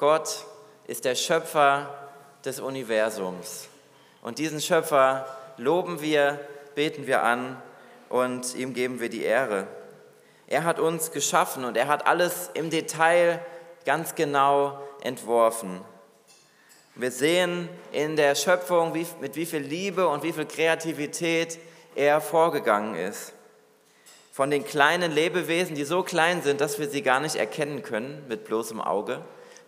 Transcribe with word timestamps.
Gott 0.00 0.46
ist 0.86 1.04
der 1.04 1.14
Schöpfer 1.14 2.08
des 2.42 2.58
Universums. 2.58 3.68
Und 4.22 4.38
diesen 4.38 4.62
Schöpfer 4.62 5.26
loben 5.58 6.00
wir, 6.00 6.40
beten 6.74 7.06
wir 7.06 7.22
an 7.22 7.60
und 8.08 8.54
ihm 8.54 8.72
geben 8.72 8.98
wir 8.98 9.10
die 9.10 9.22
Ehre. 9.22 9.66
Er 10.46 10.64
hat 10.64 10.80
uns 10.80 11.12
geschaffen 11.12 11.66
und 11.66 11.76
er 11.76 11.86
hat 11.86 12.06
alles 12.06 12.48
im 12.54 12.70
Detail 12.70 13.44
ganz 13.84 14.14
genau 14.14 14.80
entworfen. 15.02 15.82
Wir 16.94 17.10
sehen 17.10 17.68
in 17.92 18.16
der 18.16 18.34
Schöpfung, 18.36 18.94
wie, 18.94 19.06
mit 19.20 19.36
wie 19.36 19.44
viel 19.44 19.60
Liebe 19.60 20.08
und 20.08 20.22
wie 20.22 20.32
viel 20.32 20.46
Kreativität 20.46 21.58
er 21.94 22.22
vorgegangen 22.22 22.94
ist. 22.94 23.34
Von 24.32 24.50
den 24.50 24.64
kleinen 24.64 25.12
Lebewesen, 25.12 25.74
die 25.74 25.84
so 25.84 26.02
klein 26.02 26.40
sind, 26.40 26.62
dass 26.62 26.78
wir 26.78 26.88
sie 26.88 27.02
gar 27.02 27.20
nicht 27.20 27.36
erkennen 27.36 27.82
können 27.82 28.24
mit 28.28 28.46
bloßem 28.46 28.80
Auge, 28.80 29.22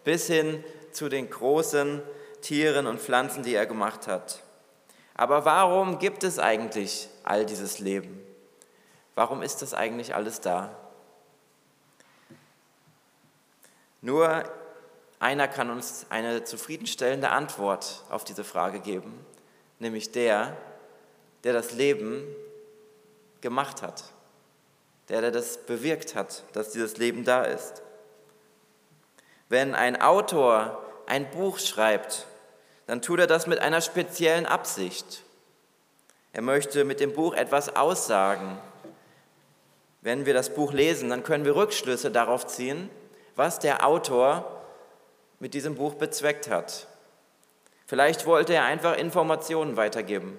bis 0.05 0.27
hin 0.27 0.65
zu 0.93 1.09
den 1.09 1.31
großen 1.31 2.03
Tieren 2.41 2.87
und 2.87 3.01
Pflanzen, 3.01 3.43
die 3.43 3.55
er 3.55 3.67
gemacht 3.67 4.07
hat. 4.07 4.43
Aber 5.15 5.45
warum 5.45 5.99
gibt 5.99 6.25
es 6.25 6.39
eigentlich 6.39 7.09
all 7.23 7.47
dieses 7.47 7.79
Leben? 7.79 8.21
Warum 9.15 9.43
ist 9.43 9.63
das 9.63 9.75
eigentlich 9.75 10.15
alles 10.15 10.41
da? 10.41 10.75
Nur 14.01 14.45
einer 15.21 15.47
kann 15.47 15.71
uns 15.71 16.07
eine 16.11 16.43
zufriedenstellende 16.43 17.29
Antwort 17.29 18.05
auf 18.11 18.25
diese 18.25 18.43
Frage 18.43 18.81
geben, 18.81 19.25
nämlich 19.79 20.11
der, 20.11 20.57
der 21.45 21.53
das 21.53 21.73
Leben 21.73 22.27
gemacht 23.41 23.83
hat, 23.83 24.05
der, 25.09 25.21
der 25.21 25.31
das 25.31 25.59
bewirkt 25.59 26.15
hat, 26.17 26.43
dass 26.53 26.71
dieses 26.71 26.97
Leben 26.97 27.25
da 27.25 27.45
ist. 27.45 27.82
Wenn 29.53 29.75
ein 29.75 30.01
Autor 30.01 30.83
ein 31.05 31.29
Buch 31.29 31.59
schreibt, 31.59 32.25
dann 32.87 33.03
tut 33.03 33.21
er 33.21 33.27
das 33.27 33.47
mit 33.47 33.59
einer 33.59 33.83
speziellen 33.83 34.47
Absicht. 34.47 35.25
Er 36.33 36.41
möchte 36.41 36.85
mit 36.87 37.01
dem 37.01 37.13
Buch 37.13 37.35
etwas 37.35 37.77
aussagen. 37.77 38.57
Wenn 40.01 40.25
wir 40.25 40.33
das 40.33 40.55
Buch 40.55 40.73
lesen, 40.73 41.11
dann 41.11 41.23
können 41.23 41.45
wir 41.45 41.55
Rückschlüsse 41.55 42.11
darauf 42.11 42.47
ziehen, 42.47 42.89
was 43.37 43.59
der 43.59 43.87
Autor 43.87 44.63
mit 45.39 45.53
diesem 45.53 45.75
Buch 45.75 45.97
bezweckt 45.97 46.49
hat. 46.49 46.87
Vielleicht 47.87 48.25
wollte 48.25 48.55
er 48.55 48.65
einfach 48.65 48.97
Informationen 48.97 49.77
weitergeben. 49.77 50.39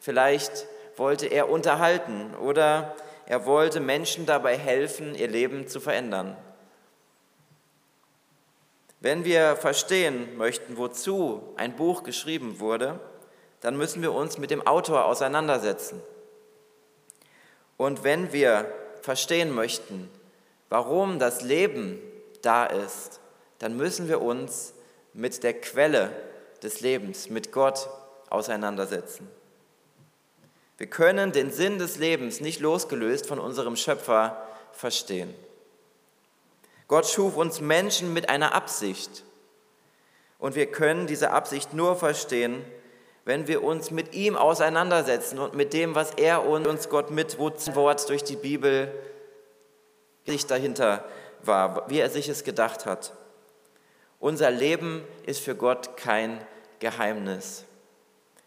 Vielleicht 0.00 0.66
wollte 0.96 1.28
er 1.28 1.48
unterhalten 1.48 2.34
oder 2.34 2.94
er 3.24 3.46
wollte 3.46 3.80
Menschen 3.80 4.26
dabei 4.26 4.58
helfen, 4.58 5.14
ihr 5.14 5.28
Leben 5.28 5.66
zu 5.66 5.80
verändern. 5.80 6.36
Wenn 9.04 9.26
wir 9.26 9.56
verstehen 9.56 10.34
möchten, 10.38 10.78
wozu 10.78 11.52
ein 11.56 11.76
Buch 11.76 12.04
geschrieben 12.04 12.58
wurde, 12.58 12.98
dann 13.60 13.76
müssen 13.76 14.00
wir 14.00 14.14
uns 14.14 14.38
mit 14.38 14.50
dem 14.50 14.66
Autor 14.66 15.04
auseinandersetzen. 15.04 16.00
Und 17.76 18.02
wenn 18.02 18.32
wir 18.32 18.64
verstehen 19.02 19.50
möchten, 19.54 20.08
warum 20.70 21.18
das 21.18 21.42
Leben 21.42 22.00
da 22.40 22.64
ist, 22.64 23.20
dann 23.58 23.76
müssen 23.76 24.08
wir 24.08 24.22
uns 24.22 24.72
mit 25.12 25.42
der 25.42 25.60
Quelle 25.60 26.10
des 26.62 26.80
Lebens, 26.80 27.28
mit 27.28 27.52
Gott 27.52 27.90
auseinandersetzen. 28.30 29.28
Wir 30.78 30.86
können 30.86 31.30
den 31.30 31.50
Sinn 31.50 31.78
des 31.78 31.98
Lebens 31.98 32.40
nicht 32.40 32.60
losgelöst 32.60 33.26
von 33.26 33.38
unserem 33.38 33.76
Schöpfer 33.76 34.48
verstehen. 34.72 35.34
Gott 36.88 37.06
schuf 37.06 37.36
uns 37.36 37.60
Menschen 37.60 38.12
mit 38.12 38.28
einer 38.28 38.54
Absicht. 38.54 39.24
Und 40.38 40.54
wir 40.54 40.66
können 40.66 41.06
diese 41.06 41.30
Absicht 41.30 41.72
nur 41.72 41.96
verstehen, 41.96 42.64
wenn 43.24 43.48
wir 43.48 43.62
uns 43.62 43.90
mit 43.90 44.14
ihm 44.14 44.36
auseinandersetzen 44.36 45.38
und 45.38 45.54
mit 45.54 45.72
dem, 45.72 45.94
was 45.94 46.10
er 46.12 46.46
und 46.46 46.66
uns 46.66 46.90
Gott 46.90 47.10
mit 47.10 47.38
Wort 47.38 48.08
durch 48.08 48.22
die 48.22 48.36
Bibel 48.36 48.92
sich 50.26 50.46
dahinter 50.46 51.04
war, 51.42 51.88
wie 51.88 52.00
er 52.00 52.10
sich 52.10 52.28
es 52.28 52.44
gedacht 52.44 52.84
hat. 52.84 53.14
Unser 54.20 54.50
Leben 54.50 55.04
ist 55.26 55.40
für 55.40 55.54
Gott 55.54 55.96
kein 55.96 56.44
Geheimnis. 56.78 57.64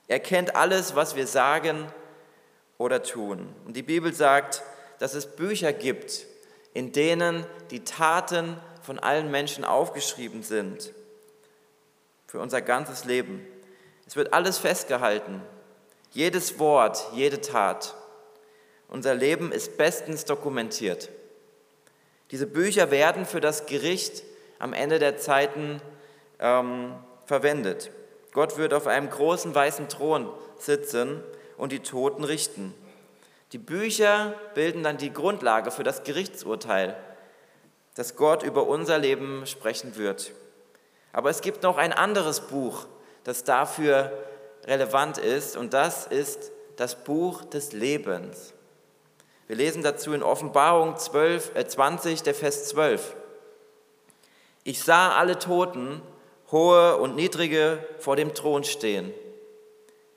Er 0.08 0.20
kennt 0.20 0.56
alles, 0.56 0.96
was 0.96 1.16
wir 1.16 1.28
sagen 1.28 1.92
oder 2.78 3.04
tun. 3.04 3.54
Und 3.66 3.76
die 3.76 3.84
Bibel 3.84 4.14
sagt, 4.14 4.64
dass 5.00 5.14
es 5.14 5.36
Bücher 5.36 5.74
gibt, 5.74 6.26
in 6.78 6.92
denen 6.92 7.44
die 7.72 7.84
Taten 7.84 8.56
von 8.84 9.00
allen 9.00 9.32
Menschen 9.32 9.66
aufgeschrieben 9.66 10.44
sind. 10.44 10.94
Für 12.28 12.40
unser 12.40 12.62
ganzes 12.62 13.04
Leben. 13.04 13.44
Es 14.06 14.16
wird 14.16 14.32
alles 14.32 14.60
festgehalten. 14.60 15.42
Jedes 16.12 16.60
Wort, 16.60 17.08
jede 17.14 17.42
Tat. 17.42 17.96
Unser 18.90 19.16
Leben 19.16 19.52
ist 19.52 19.76
bestens 19.78 20.26
dokumentiert. 20.26 21.10
Diese 22.30 22.46
Bücher 22.46 22.92
werden 22.92 23.26
für 23.26 23.42
das 23.42 23.66
Gericht 23.66 24.22
am 24.60 24.72
Ende 24.72 25.00
der 25.00 25.18
Zeiten 25.18 25.82
ähm, 26.38 26.94
verwendet. 27.26 27.90
Gott 28.34 28.60
wird 28.60 28.76
auf 28.76 28.86
einem 28.86 29.10
großen 29.10 29.56
weißen 29.56 29.90
Thron 29.90 30.30
sitzen 30.60 31.24
und 31.58 31.72
die 31.72 31.80
Toten 31.80 32.24
richten. 32.24 32.76
Die 33.54 33.58
Bücher 33.58 34.34
bilden 34.56 34.84
dann 34.84 34.98
die 34.98 35.14
Grundlage 35.14 35.72
für 35.72 35.84
das 35.84 36.04
Gerichtsurteil, 36.04 36.98
das 37.96 38.16
Gott 38.16 38.44
über 38.44 38.68
unser 38.68 38.98
Leben 38.98 39.48
sprechen 39.48 39.96
wird. 39.96 40.32
Aber 41.14 41.30
es 41.30 41.42
gibt 41.42 41.64
noch 41.64 41.78
ein 41.78 41.94
anderes 41.94 42.42
Buch, 42.42 42.86
das 43.24 43.44
dafür 43.44 44.12
relevant 44.66 45.18
ist, 45.18 45.56
und 45.56 45.74
das 45.74 46.08
ist 46.08 46.52
das 46.76 47.04
Buch 47.04 47.46
des 47.46 47.72
Lebens. 47.72 48.54
Wir 49.48 49.56
lesen 49.56 49.82
dazu 49.82 50.14
in 50.14 50.24
Offenbarung 50.24 50.98
12, 50.98 51.56
äh 51.56 51.66
20, 51.66 52.24
der 52.24 52.36
Vers 52.36 52.68
12. 52.68 53.16
Ich 54.66 54.84
sah 54.84 55.16
alle 55.16 55.40
Toten, 55.40 56.02
hohe 56.52 56.98
und 56.98 57.16
niedrige, 57.16 57.80
vor 58.00 58.18
dem 58.18 58.34
Thron 58.34 58.66
stehen. 58.66 59.14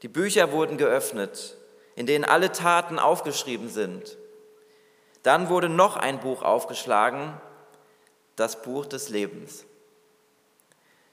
Die 0.02 0.08
Bücher 0.08 0.50
wurden 0.50 0.78
geöffnet, 0.78 1.56
in 2.00 2.06
denen 2.06 2.24
alle 2.24 2.50
Taten 2.50 2.98
aufgeschrieben 2.98 3.68
sind. 3.68 4.16
Dann 5.22 5.50
wurde 5.50 5.68
noch 5.68 5.98
ein 5.98 6.18
Buch 6.18 6.40
aufgeschlagen, 6.40 7.38
das 8.36 8.62
Buch 8.62 8.86
des 8.86 9.10
Lebens. 9.10 9.66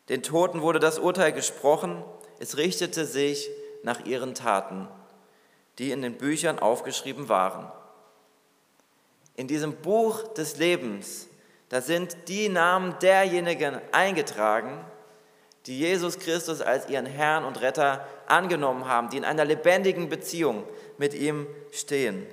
Den 0.08 0.24
Toten 0.24 0.62
wurde 0.62 0.80
das 0.80 0.98
Urteil 0.98 1.34
gesprochen, 1.34 2.06
es 2.40 2.56
richtete 2.56 3.06
sich 3.06 3.50
nach 3.84 4.06
ihren 4.06 4.34
Taten, 4.34 4.88
die 5.78 5.92
in 5.92 6.02
den 6.02 6.18
Büchern 6.18 6.58
aufgeschrieben 6.58 7.28
waren. 7.28 7.70
In 9.36 9.50
diesem 9.50 9.76
Buch 9.76 10.34
des 10.36 10.56
Lebens 10.56 11.28
da 11.68 11.82
sind 11.82 12.16
die 12.30 12.48
Namen 12.48 12.96
derjenigen 13.02 13.82
eingetragen, 13.92 14.86
die 15.66 15.78
Jesus 15.78 16.18
Christus 16.18 16.62
als 16.62 16.88
ihren 16.88 17.06
Herrn 17.06 17.44
und 17.44 17.60
Retter 17.60 18.08
angenommen 18.30 18.88
haben, 18.88 19.10
die 19.10 19.18
in 19.18 19.26
einer 19.26 19.46
lebendigen 19.46 20.10
Beziehung 20.10 20.64
mit 20.98 21.14
ihm 21.14 21.48
stehen. 21.72 22.26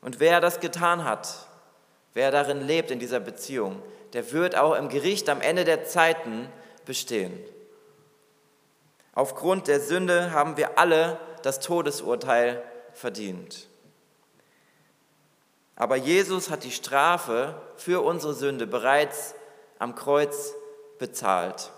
Und 0.00 0.20
wer 0.20 0.40
das 0.40 0.60
getan 0.60 1.04
hat, 1.04 1.48
wer 2.14 2.30
darin 2.30 2.66
lebt 2.66 2.90
in 2.90 2.98
dieser 2.98 3.20
Beziehung, 3.20 3.82
der 4.12 4.32
wird 4.32 4.56
auch 4.56 4.74
im 4.74 4.88
Gericht 4.88 5.28
am 5.28 5.40
Ende 5.40 5.64
der 5.64 5.84
Zeiten 5.84 6.48
bestehen. 6.84 7.38
Aufgrund 9.14 9.66
der 9.66 9.80
Sünde 9.80 10.32
haben 10.32 10.56
wir 10.56 10.78
alle 10.78 11.18
das 11.42 11.60
Todesurteil 11.60 12.62
verdient. 12.92 13.68
Aber 15.74 15.96
Jesus 15.96 16.50
hat 16.50 16.64
die 16.64 16.70
Strafe 16.70 17.54
für 17.76 18.02
unsere 18.02 18.34
Sünde 18.34 18.66
bereits 18.66 19.34
am 19.78 19.94
Kreuz 19.94 20.54
bezahlt. 20.98 21.70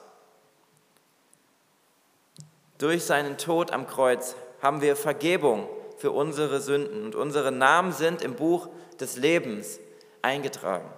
Durch 2.79 3.05
seinen 3.05 3.39
Tod 3.39 3.73
am 3.73 3.87
Kreuz 3.87 4.37
haben 4.63 4.81
wir 4.81 4.97
Vergebung 4.97 5.69
für 5.97 6.13
unsere 6.13 6.61
Sünden 6.61 7.05
und 7.05 7.17
unsere 7.17 7.51
Namen 7.51 7.93
sind 7.93 8.23
im 8.23 8.37
Buch 8.37 8.69
des 9.01 9.17
Lebens 9.17 9.81
eingetragen. 10.23 10.89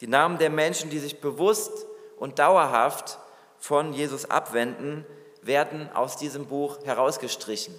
Die 0.00 0.06
Namen 0.06 0.38
der 0.38 0.50
Menschen, 0.50 0.90
die 0.90 0.98
sich 0.98 1.20
bewusst 1.20 1.86
und 2.18 2.38
dauerhaft 2.38 3.18
von 3.58 3.92
Jesus 3.92 4.30
abwenden, 4.30 5.06
werden 5.42 5.90
aus 5.94 6.16
diesem 6.16 6.46
Buch 6.46 6.78
herausgestrichen, 6.84 7.74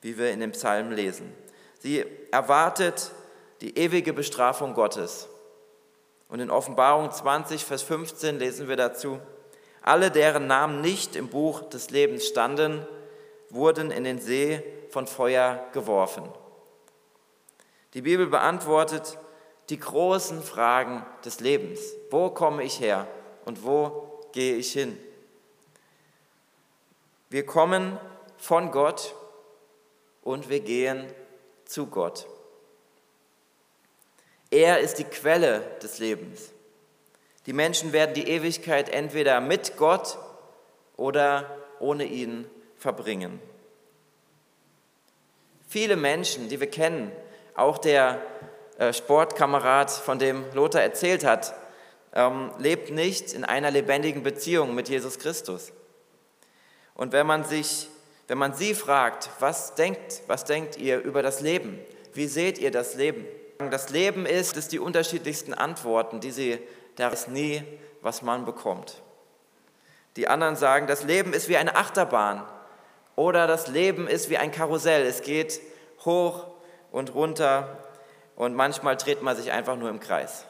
wie 0.00 0.16
wir 0.16 0.30
in 0.30 0.40
dem 0.40 0.52
Psalm 0.52 0.92
lesen. 0.92 1.32
Sie 1.80 2.04
erwartet 2.30 3.10
die 3.60 3.76
ewige 3.76 4.12
Bestrafung 4.12 4.74
Gottes. 4.74 5.28
Und 6.28 6.40
in 6.40 6.50
Offenbarung 6.50 7.10
20, 7.10 7.64
Vers 7.64 7.82
15 7.82 8.38
lesen 8.38 8.68
wir 8.68 8.76
dazu, 8.76 9.18
alle, 9.88 10.10
deren 10.10 10.46
Namen 10.46 10.80
nicht 10.80 11.16
im 11.16 11.28
Buch 11.28 11.62
des 11.68 11.90
Lebens 11.90 12.26
standen, 12.26 12.86
wurden 13.50 13.90
in 13.90 14.04
den 14.04 14.20
See 14.20 14.62
von 14.90 15.06
Feuer 15.06 15.66
geworfen. 15.72 16.28
Die 17.94 18.02
Bibel 18.02 18.26
beantwortet 18.26 19.18
die 19.70 19.80
großen 19.80 20.42
Fragen 20.42 21.04
des 21.24 21.40
Lebens. 21.40 21.80
Wo 22.10 22.30
komme 22.30 22.62
ich 22.62 22.80
her 22.80 23.06
und 23.44 23.64
wo 23.64 24.20
gehe 24.32 24.56
ich 24.56 24.72
hin? 24.72 24.98
Wir 27.30 27.44
kommen 27.44 27.98
von 28.36 28.70
Gott 28.70 29.14
und 30.22 30.48
wir 30.48 30.60
gehen 30.60 31.06
zu 31.64 31.86
Gott. 31.86 32.26
Er 34.50 34.80
ist 34.80 34.98
die 34.98 35.04
Quelle 35.04 35.60
des 35.82 35.98
Lebens. 35.98 36.52
Die 37.48 37.54
Menschen 37.54 37.94
werden 37.94 38.12
die 38.12 38.28
Ewigkeit 38.28 38.90
entweder 38.90 39.40
mit 39.40 39.78
Gott 39.78 40.18
oder 40.98 41.56
ohne 41.80 42.04
ihn 42.04 42.46
verbringen. 42.76 43.40
Viele 45.66 45.96
Menschen, 45.96 46.50
die 46.50 46.60
wir 46.60 46.68
kennen, 46.68 47.10
auch 47.54 47.78
der 47.78 48.20
äh, 48.76 48.92
Sportkamerad, 48.92 49.90
von 49.90 50.18
dem 50.18 50.44
Lothar 50.52 50.82
erzählt 50.82 51.24
hat, 51.24 51.54
ähm, 52.12 52.50
lebt 52.58 52.90
nicht 52.90 53.32
in 53.32 53.46
einer 53.46 53.70
lebendigen 53.70 54.22
Beziehung 54.22 54.74
mit 54.74 54.90
Jesus 54.90 55.18
Christus. 55.18 55.72
Und 56.94 57.12
wenn 57.12 57.26
man 57.26 57.44
sich, 57.44 57.88
wenn 58.26 58.36
man 58.36 58.52
sie 58.52 58.74
fragt, 58.74 59.30
was 59.38 59.74
denkt, 59.74 60.20
was 60.26 60.44
denkt 60.44 60.76
ihr 60.76 61.00
über 61.00 61.22
das 61.22 61.40
Leben? 61.40 61.78
Wie 62.12 62.26
seht 62.26 62.58
ihr 62.58 62.70
das 62.70 62.94
Leben? 62.94 63.24
Das 63.70 63.88
Leben 63.88 64.26
ist, 64.26 64.58
ist 64.58 64.70
die 64.70 64.78
unterschiedlichsten 64.78 65.54
Antworten, 65.54 66.20
die 66.20 66.30
sie, 66.30 66.58
da 66.98 67.08
ist 67.08 67.28
nie, 67.28 67.62
was 68.02 68.22
man 68.22 68.44
bekommt. 68.44 69.00
Die 70.16 70.26
anderen 70.26 70.56
sagen, 70.56 70.88
das 70.88 71.04
Leben 71.04 71.32
ist 71.32 71.48
wie 71.48 71.56
eine 71.56 71.76
Achterbahn 71.76 72.42
oder 73.14 73.46
das 73.46 73.68
Leben 73.68 74.08
ist 74.08 74.30
wie 74.30 74.36
ein 74.36 74.50
Karussell. 74.50 75.06
Es 75.06 75.22
geht 75.22 75.60
hoch 76.04 76.48
und 76.90 77.14
runter 77.14 77.78
und 78.34 78.54
manchmal 78.54 78.96
dreht 78.96 79.22
man 79.22 79.36
sich 79.36 79.52
einfach 79.52 79.76
nur 79.76 79.90
im 79.90 80.00
Kreis. 80.00 80.44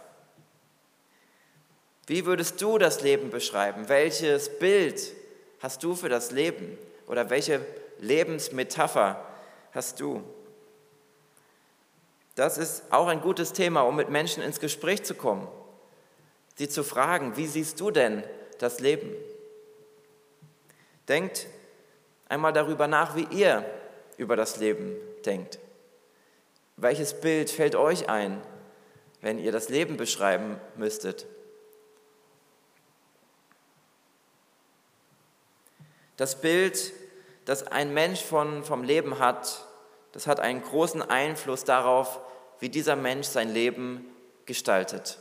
Wie 2.06 2.24
würdest 2.24 2.62
du 2.62 2.78
das 2.78 3.02
Leben 3.02 3.28
beschreiben? 3.28 3.90
Welches 3.90 4.58
Bild 4.58 5.12
hast 5.60 5.82
du 5.84 5.94
für 5.94 6.08
das 6.08 6.30
Leben? 6.30 6.78
Oder 7.06 7.28
welche 7.28 7.60
Lebensmetapher 7.98 9.22
hast 9.72 10.00
du? 10.00 10.22
Das 12.34 12.56
ist 12.56 12.84
auch 12.90 13.08
ein 13.08 13.20
gutes 13.20 13.52
Thema, 13.52 13.82
um 13.82 13.96
mit 13.96 14.08
Menschen 14.08 14.42
ins 14.42 14.60
Gespräch 14.60 15.02
zu 15.02 15.14
kommen, 15.14 15.46
sie 16.58 16.68
zu 16.68 16.82
fragen, 16.82 17.36
wie 17.36 17.46
siehst 17.46 17.78
du 17.80 17.90
denn 17.90 18.24
das 18.58 18.80
Leben? 18.80 19.14
Denkt 21.06 21.46
einmal 22.28 22.52
darüber 22.52 22.88
nach, 22.88 23.14
wie 23.14 23.26
ihr 23.30 23.64
über 24.16 24.34
das 24.36 24.56
Leben 24.58 24.96
denkt. 25.24 25.60
Welches 26.76 27.20
Bild 27.20 27.50
fällt 27.50 27.76
euch 27.76 28.08
ein, 28.08 28.42
wenn 29.20 29.38
ihr 29.38 29.52
das 29.52 29.68
Leben 29.68 29.96
beschreiben 29.96 30.60
müsstet? 30.76 31.26
Das 36.16 36.40
Bild, 36.40 36.92
das 37.44 37.68
ein 37.68 37.94
Mensch 37.94 38.22
von, 38.22 38.64
vom 38.64 38.82
Leben 38.82 39.20
hat, 39.20 39.64
das 40.10 40.26
hat 40.26 40.40
einen 40.40 40.62
großen 40.62 41.02
Einfluss 41.02 41.62
darauf, 41.62 42.18
wie 42.58 42.68
dieser 42.68 42.96
Mensch 42.96 43.28
sein 43.28 43.48
Leben 43.48 44.04
gestaltet. 44.44 45.18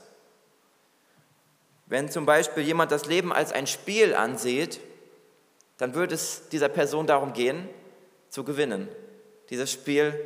Wenn 1.88 2.10
zum 2.10 2.26
Beispiel 2.26 2.64
jemand 2.64 2.92
das 2.92 3.06
Leben 3.06 3.32
als 3.34 3.52
ein 3.52 3.66
Spiel 3.66 4.14
ansieht, 4.14 4.80
dann 5.78 5.94
wird 5.94 6.12
es 6.12 6.50
dieser 6.50 6.70
Person 6.70 7.08
darum 7.08 7.34
gehen, 7.34 7.68
zu 8.30 8.44
gewinnen, 8.44 8.90
dieses 9.50 9.72
Spiel 9.72 10.20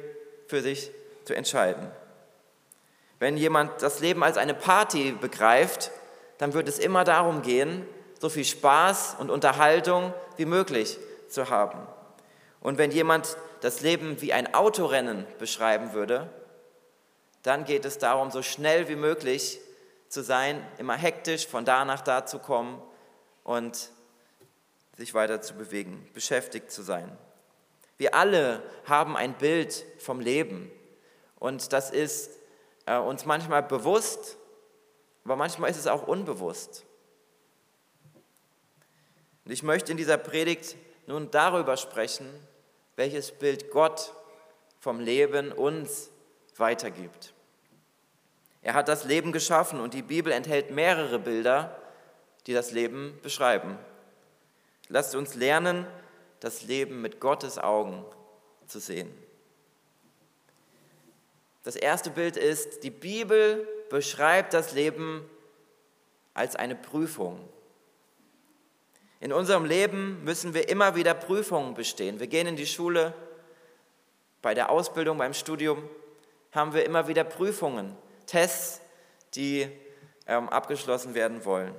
für 0.47 0.61
sich 0.61 0.91
zu 1.25 1.33
entscheiden. 1.35 1.91
Wenn 3.19 3.37
jemand 3.37 3.81
das 3.83 3.99
Leben 3.99 4.23
als 4.23 4.37
eine 4.37 4.55
Party 4.55 5.11
begreift, 5.11 5.91
dann 6.39 6.53
wird 6.53 6.67
es 6.67 6.79
immer 6.79 7.03
darum 7.03 7.43
gehen, 7.43 7.85
so 8.19 8.29
viel 8.29 8.45
Spaß 8.45 9.17
und 9.19 9.29
Unterhaltung 9.29 10.13
wie 10.37 10.45
möglich 10.45 10.97
zu 11.29 11.49
haben. 11.49 11.79
Und 12.59 12.79
wenn 12.79 12.89
jemand 12.89 13.37
das 13.61 13.81
Leben 13.81 14.21
wie 14.21 14.33
ein 14.33 14.55
Autorennen 14.55 15.27
beschreiben 15.37 15.93
würde, 15.93 16.29
dann 17.43 17.65
geht 17.65 17.85
es 17.85 17.99
darum, 17.99 18.31
so 18.31 18.41
schnell 18.41 18.87
wie 18.87 18.95
möglich 18.95 19.59
zu 20.11 20.23
sein, 20.23 20.61
immer 20.77 20.95
hektisch 20.95 21.47
von 21.47 21.63
da 21.63 21.85
nach 21.85 22.01
da 22.01 22.25
zu 22.25 22.39
kommen 22.39 22.81
und 23.45 23.91
sich 24.97 25.13
weiter 25.13 25.41
zu 25.41 25.53
bewegen, 25.53 26.05
beschäftigt 26.13 26.69
zu 26.69 26.81
sein. 26.81 27.17
Wir 27.97 28.13
alle 28.13 28.61
haben 28.85 29.15
ein 29.15 29.33
Bild 29.35 29.85
vom 29.99 30.19
Leben 30.19 30.69
und 31.39 31.71
das 31.71 31.91
ist 31.91 32.29
äh, 32.85 32.97
uns 32.97 33.25
manchmal 33.25 33.63
bewusst, 33.63 34.37
aber 35.23 35.37
manchmal 35.37 35.71
ist 35.71 35.77
es 35.77 35.87
auch 35.87 36.05
unbewusst. 36.05 36.83
Und 39.45 39.51
ich 39.51 39.63
möchte 39.63 39.93
in 39.93 39.97
dieser 39.97 40.17
Predigt 40.17 40.75
nun 41.07 41.31
darüber 41.31 41.77
sprechen, 41.77 42.27
welches 42.97 43.31
Bild 43.31 43.71
Gott 43.71 44.13
vom 44.81 44.99
Leben 44.99 45.53
uns 45.53 46.11
weitergibt. 46.57 47.33
Er 48.61 48.73
hat 48.73 48.87
das 48.87 49.05
Leben 49.05 49.31
geschaffen 49.31 49.79
und 49.79 49.93
die 49.93 50.01
Bibel 50.01 50.31
enthält 50.31 50.71
mehrere 50.71 51.19
Bilder, 51.19 51.75
die 52.47 52.53
das 52.53 52.71
Leben 52.71 53.19
beschreiben. 53.23 53.77
Lasst 54.87 55.15
uns 55.15 55.35
lernen, 55.35 55.87
das 56.39 56.63
Leben 56.63 57.01
mit 57.01 57.19
Gottes 57.19 57.57
Augen 57.57 58.05
zu 58.67 58.79
sehen. 58.79 59.11
Das 61.63 61.75
erste 61.75 62.09
Bild 62.09 62.37
ist, 62.37 62.83
die 62.83 62.89
Bibel 62.89 63.67
beschreibt 63.89 64.53
das 64.53 64.73
Leben 64.73 65.23
als 66.33 66.55
eine 66.55 66.75
Prüfung. 66.75 67.39
In 69.19 69.31
unserem 69.31 69.65
Leben 69.65 70.23
müssen 70.23 70.55
wir 70.55 70.69
immer 70.69 70.95
wieder 70.95 71.13
Prüfungen 71.13 71.75
bestehen. 71.75 72.19
Wir 72.19 72.27
gehen 72.27 72.47
in 72.47 72.55
die 72.55 72.65
Schule, 72.65 73.13
bei 74.41 74.55
der 74.55 74.71
Ausbildung, 74.71 75.19
beim 75.19 75.35
Studium 75.35 75.87
haben 76.51 76.73
wir 76.73 76.83
immer 76.85 77.07
wieder 77.07 77.23
Prüfungen, 77.23 77.95
Tests, 78.31 78.79
die 79.35 79.67
ähm, 80.25 80.47
abgeschlossen 80.47 81.13
werden 81.15 81.43
wollen. 81.43 81.75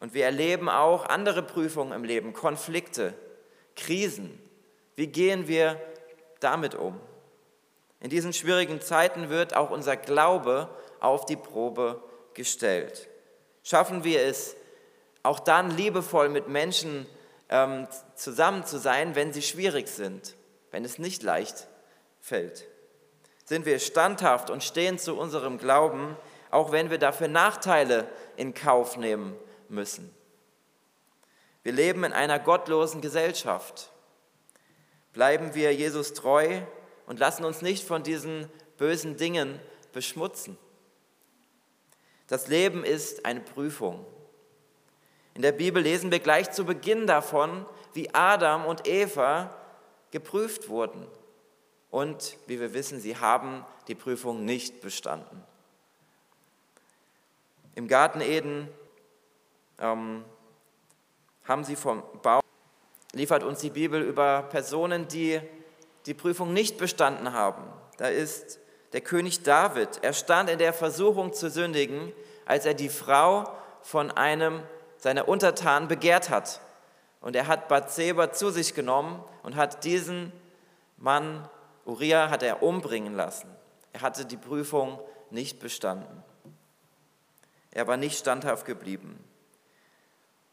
Und 0.00 0.12
wir 0.12 0.26
erleben 0.26 0.68
auch 0.68 1.06
andere 1.06 1.42
Prüfungen 1.42 1.92
im 1.92 2.04
Leben, 2.04 2.34
Konflikte, 2.34 3.14
Krisen. 3.74 4.38
Wie 4.96 5.06
gehen 5.06 5.48
wir 5.48 5.80
damit 6.40 6.74
um? 6.74 7.00
In 8.00 8.10
diesen 8.10 8.34
schwierigen 8.34 8.82
Zeiten 8.82 9.30
wird 9.30 9.56
auch 9.56 9.70
unser 9.70 9.96
Glaube 9.96 10.68
auf 11.00 11.24
die 11.24 11.36
Probe 11.36 12.02
gestellt. 12.34 13.08
Schaffen 13.62 14.04
wir 14.04 14.20
es, 14.20 14.56
auch 15.22 15.40
dann 15.40 15.70
liebevoll 15.70 16.28
mit 16.28 16.48
Menschen 16.48 17.06
ähm, 17.48 17.88
zusammen 18.14 18.66
zu 18.66 18.78
sein, 18.78 19.14
wenn 19.14 19.32
sie 19.32 19.42
schwierig 19.42 19.88
sind, 19.88 20.36
wenn 20.70 20.84
es 20.84 20.98
nicht 20.98 21.22
leicht 21.22 21.66
fällt? 22.20 22.66
Sind 23.46 23.64
wir 23.64 23.78
standhaft 23.78 24.50
und 24.50 24.62
stehen 24.62 24.98
zu 24.98 25.16
unserem 25.16 25.56
Glauben, 25.56 26.16
auch 26.50 26.72
wenn 26.72 26.90
wir 26.90 26.98
dafür 26.98 27.28
Nachteile 27.28 28.08
in 28.36 28.52
Kauf 28.52 28.96
nehmen 28.96 29.34
müssen. 29.68 30.14
Wir 31.62 31.72
leben 31.72 32.04
in 32.04 32.12
einer 32.12 32.38
gottlosen 32.38 33.00
Gesellschaft. 33.00 33.90
Bleiben 35.12 35.54
wir 35.54 35.74
Jesus 35.74 36.12
treu 36.12 36.60
und 37.06 37.18
lassen 37.18 37.44
uns 37.44 37.62
nicht 37.62 37.86
von 37.86 38.02
diesen 38.02 38.50
bösen 38.76 39.16
Dingen 39.16 39.58
beschmutzen. 39.92 40.58
Das 42.26 42.48
Leben 42.48 42.84
ist 42.84 43.24
eine 43.24 43.40
Prüfung. 43.40 44.04
In 45.34 45.42
der 45.42 45.52
Bibel 45.52 45.82
lesen 45.82 46.10
wir 46.10 46.18
gleich 46.18 46.50
zu 46.50 46.64
Beginn 46.64 47.06
davon, 47.06 47.64
wie 47.92 48.12
Adam 48.12 48.64
und 48.66 48.88
Eva 48.88 49.56
geprüft 50.10 50.68
wurden. 50.68 51.06
Und 51.96 52.36
wie 52.46 52.60
wir 52.60 52.74
wissen, 52.74 53.00
sie 53.00 53.16
haben 53.16 53.64
die 53.88 53.94
Prüfung 53.94 54.44
nicht 54.44 54.82
bestanden. 54.82 55.42
Im 57.74 57.88
Garten 57.88 58.20
Eden 58.20 58.68
ähm, 59.78 60.22
haben 61.44 61.64
sie 61.64 61.74
vom 61.74 62.02
Bau, 62.20 62.40
liefert 63.14 63.44
uns 63.44 63.60
die 63.60 63.70
Bibel 63.70 64.02
über 64.02 64.42
Personen, 64.42 65.08
die 65.08 65.40
die 66.04 66.12
Prüfung 66.12 66.52
nicht 66.52 66.76
bestanden 66.76 67.32
haben. 67.32 67.64
Da 67.96 68.08
ist 68.08 68.58
der 68.92 69.00
König 69.00 69.42
David. 69.42 69.88
Er 70.02 70.12
stand 70.12 70.50
in 70.50 70.58
der 70.58 70.74
Versuchung 70.74 71.32
zu 71.32 71.48
sündigen, 71.48 72.12
als 72.44 72.66
er 72.66 72.74
die 72.74 72.90
Frau 72.90 73.50
von 73.80 74.10
einem 74.10 74.62
seiner 74.98 75.28
Untertanen 75.28 75.88
begehrt 75.88 76.28
hat. 76.28 76.60
Und 77.22 77.36
er 77.36 77.46
hat 77.46 77.68
Bathseba 77.68 78.32
zu 78.32 78.50
sich 78.50 78.74
genommen 78.74 79.24
und 79.42 79.56
hat 79.56 79.82
diesen 79.84 80.30
Mann, 80.98 81.48
Uriah, 81.86 82.28
hat 82.28 82.42
er 82.42 82.62
umbringen 82.62 83.14
lassen. 83.14 83.48
Er 83.92 84.02
hatte 84.02 84.26
die 84.26 84.36
Prüfung 84.36 85.00
nicht 85.30 85.60
bestanden. 85.60 86.22
Er 87.70 87.86
war 87.86 87.96
nicht 87.96 88.18
standhaft 88.18 88.66
geblieben. 88.66 89.22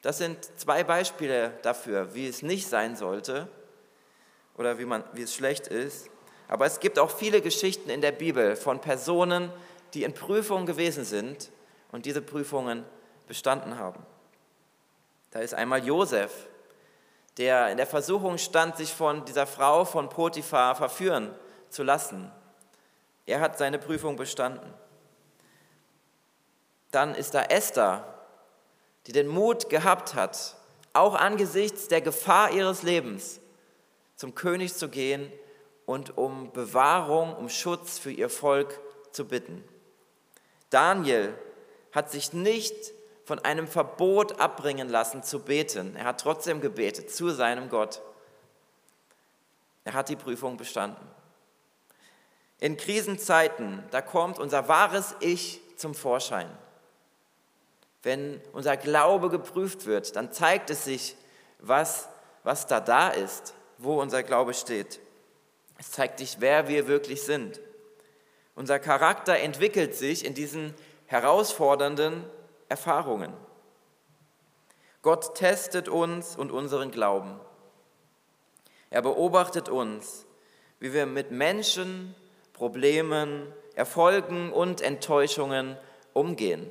Das 0.02 0.18
sind 0.18 0.46
zwei 0.58 0.84
Beispiele 0.84 1.54
dafür, 1.62 2.13
wie 2.13 2.28
es 2.28 2.42
nicht 2.42 2.68
sein 2.68 2.96
sollte 2.96 3.48
oder 4.58 4.78
wie, 4.78 4.86
man, 4.86 5.04
wie 5.13 5.24
es 5.24 5.34
schlecht 5.34 5.68
ist. 5.68 6.10
Aber 6.48 6.66
es 6.66 6.80
gibt 6.80 7.00
auch 7.00 7.10
viele 7.10 7.42
Geschichten 7.42 7.90
in 7.90 8.02
der 8.02 8.12
Bibel 8.12 8.56
von 8.56 8.82
Personen, 8.82 9.52
die 9.94 10.04
in 10.04 10.13
Prüfungen 10.13 10.66
gewesen 10.66 11.06
sind 11.06 11.52
und 11.92 12.06
diese 12.06 12.22
Prüfungen 12.22 12.84
bestanden 13.28 13.78
haben. 13.78 14.06
Da 15.32 15.40
ist 15.40 15.54
einmal 15.54 15.86
Josef, 15.86 16.48
der 17.38 17.70
in 17.70 17.78
der 17.78 17.88
Versuchung 17.88 18.38
stand, 18.38 18.78
sich 18.78 18.94
von 18.94 19.25
dieser 19.25 19.48
Frau 19.48 19.86
von 19.86 20.10
Potiphar 20.10 20.75
verführen 20.75 21.34
zu 21.70 21.84
lassen. 21.84 22.32
Er 23.25 23.40
hat 23.40 23.58
seine 23.58 23.80
Prüfung 23.80 24.16
bestanden. 24.16 24.74
Dann 26.92 27.16
ist 27.16 27.34
da 27.34 27.44
Esther, 27.44 28.08
die 29.08 29.12
den 29.12 29.28
Mut 29.28 29.70
gehabt 29.70 30.13
hat, 30.13 30.56
auch 30.94 31.16
angesichts 31.16 31.88
der 31.88 32.02
Gefahr 32.02 32.52
ihres 32.52 32.84
Lebens 32.84 33.40
zum 34.16 34.36
König 34.36 34.75
zu 34.75 34.90
gehen 34.90 35.32
und 35.86 36.18
um 36.18 36.52
Bewahrung, 36.52 37.36
um 37.36 37.50
Schutz 37.50 37.98
für 37.98 38.12
ihr 38.12 38.30
Volk 38.30 38.80
zu 39.12 39.28
bitten. 39.28 39.63
Daniel 40.70 41.34
hat 41.92 42.12
sich 42.12 42.34
nicht 42.34 42.94
von 43.25 43.39
einem 43.39 43.68
Verbot 43.68 44.39
abbringen 44.39 44.89
lassen 44.89 45.24
zu 45.24 45.39
beten. 45.39 45.96
Er 45.96 46.06
hat 46.06 46.22
trotzdem 46.22 46.62
gebetet 46.62 47.12
zu 47.12 47.30
seinem 47.30 47.70
Gott. 47.70 48.01
Er 49.86 49.94
hat 49.94 50.10
die 50.10 50.15
Prüfung 50.15 50.58
bestanden. 50.58 51.08
In 52.60 52.77
Krisenzeiten, 52.77 53.84
da 53.92 54.01
kommt 54.01 54.39
unser 54.39 54.68
wahres 54.68 55.15
Ich 55.20 55.62
zum 55.75 55.94
Vorschein. 55.94 56.50
Wenn 58.03 58.42
unser 58.51 58.77
Glaube 58.77 59.30
geprüft 59.30 59.86
wird, 59.86 60.15
dann 60.15 60.32
zeigt 60.32 60.70
es 60.70 60.86
sich, 60.86 61.15
was, 61.60 62.10
was 62.44 62.68
da 62.68 62.80
da 62.80 63.10
ist, 63.10 63.53
wo 63.77 64.01
unser 64.01 64.24
Glaube 64.24 64.53
steht. 64.53 65.00
Es 65.77 65.92
zeigt 65.92 66.20
sich, 66.20 66.38
wer 66.39 66.68
wir 66.68 66.88
wirklich 66.88 67.24
sind. 67.24 67.60
Unser 68.56 68.80
Charakter 68.80 69.38
entwickelt 69.39 69.96
sich 69.96 70.25
in 70.25 70.34
diesen 70.34 70.74
herausfordernden 71.08 72.24
Erfahrungen. 72.74 73.32
Gott 75.03 75.36
testet 75.36 75.88
uns 75.88 76.36
und 76.36 76.51
unseren 76.51 76.89
Glauben. 76.89 77.39
Er 78.89 79.03
beobachtet 79.03 79.70
uns, 79.70 80.25
wie 80.80 80.92
wir 80.92 81.06
mit 81.06 81.30
Menschen, 81.30 82.15
Problemen, 82.51 83.53
Erfolgen 83.75 84.51
und 84.51 84.82
Enttäuschungen 84.82 85.77
umgehen. 86.13 86.65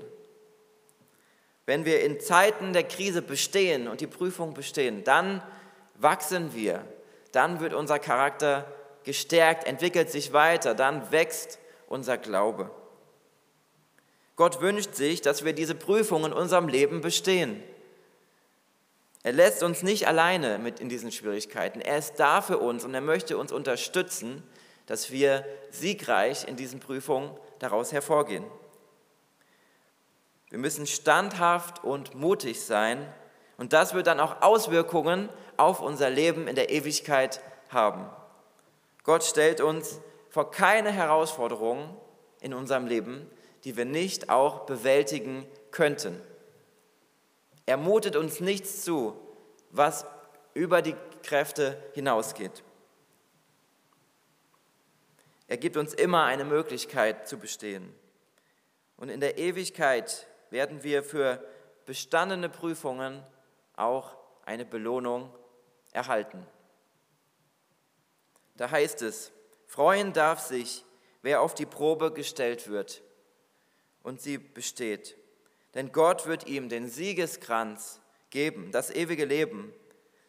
Wenn 1.67 1.85
wir 1.85 2.03
in 2.03 2.19
Zeiten 2.19 2.73
der 2.73 2.83
Krise 2.83 3.23
bestehen 3.23 3.87
und 3.87 4.01
die 4.01 4.09
Prüfung 4.09 4.55
bestehen, 4.55 5.05
dann 5.05 5.41
wachsen 5.95 6.53
wir, 6.53 6.85
dann 7.31 7.61
wird 7.61 7.75
unser 7.75 8.01
Charakter 8.01 8.67
gestärkt, 9.05 9.69
entwickelt 9.69 10.11
sich 10.11 10.33
weiter, 10.33 10.75
dann 10.75 11.13
wächst 11.13 11.61
unser 11.87 12.19
Glaube. 12.19 12.73
Gott 14.37 14.61
wünscht 14.61 14.95
sich, 14.95 15.21
dass 15.21 15.45
wir 15.45 15.53
diese 15.53 15.75
Prüfung 15.75 16.25
in 16.25 16.33
unserem 16.33 16.69
Leben 16.69 17.01
bestehen. 17.01 17.63
Er 19.23 19.33
lässt 19.33 19.63
uns 19.63 19.83
nicht 19.83 20.09
alleine 20.09 20.59
mit 20.59 20.81
in 20.81 20.89
diesen 20.89 21.13
Schwierigkeiten. 21.13 21.81
Er 21.81 21.99
ist 21.99 22.15
da 22.17 22.41
für 22.41 22.59
uns 22.59 22.85
und 22.85 22.95
er 22.95 23.01
möchte 23.01 23.39
uns 23.39 23.53
unterstützen, 23.53 24.43
dass 24.87 25.13
wir 25.13 25.45
siegreich 25.71 26.49
in 26.49 26.57
diesen 26.57 26.81
Prüfungen 26.81 27.31
daraus 27.61 27.93
hervorgehen. 27.93 28.45
Wir 30.49 30.59
müssen 30.59 30.87
standhaft 30.87 31.85
und 31.85 32.15
mutig 32.15 32.61
sein 32.61 33.07
und 33.59 33.73
das 33.73 33.95
wird 33.95 34.07
dann 34.07 34.21
auch 34.21 34.43
Auswirkungen 34.43 35.29
auf 35.57 35.81
unser 35.81 36.11
Leben 36.11 36.49
in 36.49 36.57
der 36.57 36.71
Ewigkeit 36.71 37.41
haben. 37.71 38.07
Gott 39.05 39.25
stellt 39.25 39.61
uns 39.61 40.01
vor 40.31 40.51
keine 40.51 40.91
Herausforderungen 40.91 41.89
in 42.41 42.55
unserem 42.55 42.87
Leben, 42.87 43.31
die 43.65 43.77
wir 43.77 43.85
nicht 43.85 44.29
auch 44.29 44.67
bewältigen 44.67 45.47
könnten. 45.71 46.21
Er 47.67 47.77
mutet 47.77 48.17
uns 48.17 48.41
nichts 48.41 48.85
zu, 48.85 49.17
was 49.71 50.05
über 50.55 50.83
die 50.83 50.97
Kräfte 51.23 51.81
hinausgeht. 51.95 52.63
Er 55.47 55.57
gibt 55.57 55.77
uns 55.77 55.95
immer 55.95 56.25
eine 56.25 56.45
Möglichkeit 56.45 57.29
zu 57.29 57.39
bestehen. 57.39 57.95
Und 58.97 59.09
in 59.09 59.21
der 59.21 59.39
Ewigkeit 59.39 60.27
werden 60.51 60.83
wir 60.83 61.03
für 61.03 61.45
bestandene 61.87 62.49
Prüfungen 62.49 63.23
auch 63.77 64.17
eine 64.45 64.65
Belohnung 64.65 65.33
erhalten. 65.93 66.47
Da 68.57 68.71
heißt 68.71 69.03
es, 69.03 69.33
freuen 69.67 70.13
darf 70.13 70.41
sich, 70.41 70.85
wer 71.23 71.41
auf 71.41 71.55
die 71.55 71.67
Probe 71.67 72.13
gestellt 72.13 72.69
wird 72.69 73.03
und 74.03 74.21
sie 74.21 74.39
besteht. 74.39 75.17
Denn 75.75 75.93
Gott 75.93 76.27
wird 76.27 76.47
ihm 76.47 76.69
den 76.69 76.89
Siegeskranz 76.89 78.01
geben, 78.31 78.71
das 78.73 78.91
ewige 78.91 79.25
Leben, 79.25 79.73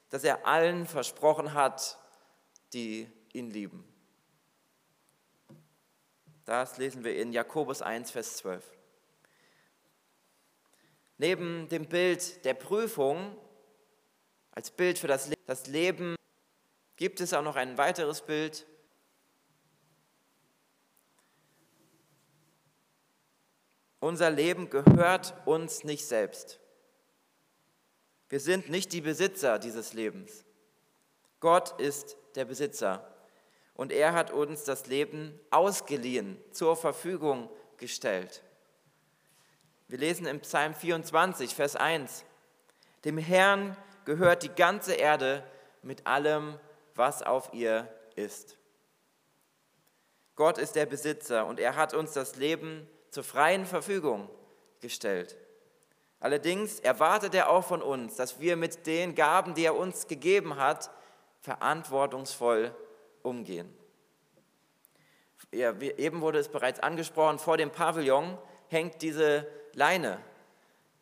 das 0.10 0.24
er 0.24 0.46
allen 0.46 0.86
versprochen 0.86 1.53
hat, 1.53 1.98
die 2.74 3.08
ihn 3.34 3.50
lieben. 3.50 3.84
Das 6.46 6.77
lesen 6.77 7.03
wir 7.03 7.15
in 7.15 7.32
Jakobus 7.32 7.82
1, 7.82 8.12
Vers 8.12 8.38
12. 8.38 8.70
Neben 11.18 11.70
dem 11.70 11.88
Bild 11.88 12.44
der 12.44 12.53
Prüfung 12.53 13.38
als 14.51 14.70
Bild 14.70 15.00
für 15.00 15.08
das, 15.08 15.30
Leben 15.68 16.15
gibt 16.96 17.22
es 17.22 17.34
auch 17.34 17.42
noch 17.42 17.56
ein 17.56 17.77
weiteres 17.77 18.22
Bild. 18.22 18.65
Unser 24.04 24.32
Leben 24.32 24.70
gehört 24.70 25.34
uns 25.46 25.86
nicht 25.86 26.06
selbst. 26.06 26.60
Wir 28.28 28.42
sind 28.42 28.70
nicht 28.70 28.92
die 28.92 29.00
Besitzer 29.00 29.60
dieses 29.60 29.94
Lebens. 29.94 30.44
Gott 31.40 31.80
ist 31.80 32.18
der 32.36 32.44
Besitzer 32.44 33.10
und 33.76 33.94
er 33.94 34.12
hat 34.12 34.30
uns 34.30 34.66
das 34.66 34.88
Leben 34.88 35.40
ausgeliehen, 35.52 36.38
zur 36.52 36.76
Verfügung 36.76 37.50
gestellt. 37.78 38.44
Wir 39.88 40.00
lesen 40.00 40.26
im 40.26 40.42
Psalm 40.42 40.74
24, 40.74 41.56
Vers 41.56 41.78
1, 41.78 42.26
dem 43.06 43.18
Herrn 43.18 43.78
gehört 44.04 44.44
die 44.44 44.54
ganze 44.54 44.96
Erde 44.96 45.50
mit 45.82 46.08
allem, 46.08 46.60
was 46.94 47.24
auf 47.24 47.54
ihr 47.54 47.88
ist. 48.18 48.58
Gott 50.36 50.58
ist 50.58 50.76
der 50.76 50.88
Besitzer 50.88 51.46
und 51.46 51.58
er 51.58 51.78
hat 51.78 51.94
uns 51.94 52.12
das 52.12 52.36
Leben 52.36 52.86
zur 53.13 53.24
freien 53.24 53.65
Verfügung 53.65 54.27
gestellt. 54.82 55.38
Allerdings 56.20 56.79
erwartet 56.79 57.36
er 57.36 57.50
auch 57.50 57.63
von 57.63 57.82
uns, 57.82 58.15
dass 58.15 58.39
wir 58.39 58.55
mit 58.55 58.88
den 58.88 59.13
Gaben, 59.13 59.53
die 59.53 59.65
er 59.65 59.75
uns 59.75 60.08
gegeben 60.08 60.58
hat, 60.58 60.89
verantwortungsvoll 61.41 62.74
umgehen. 63.22 63.72
Ja, 65.51 65.77
eben 65.79 66.22
wurde 66.22 66.39
es 66.39 66.50
bereits 66.50 66.79
angesprochen, 66.79 67.38
vor 67.38 67.58
dem 67.58 67.70
Pavillon 67.70 68.38
hängt 68.70 69.01
diese 69.01 69.48
Leine, 69.74 70.20